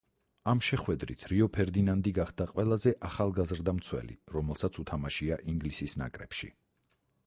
ამ 0.51 0.61
შეხვედრით 0.67 1.25
რიო 1.31 1.47
ფერდინანდი 1.57 2.15
გახდა 2.19 2.49
ყველაზე 2.55 2.95
ახალგაზრდა 3.11 3.77
მცველი, 3.83 4.19
რომელსაც 4.39 4.85
უთამაშია 4.85 5.43
ინგლისის 5.55 5.99
ნაკრებში. 6.05 6.57